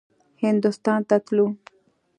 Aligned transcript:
هندوستان 0.43 0.99
ته 1.09 1.17
تلو. 1.25 1.45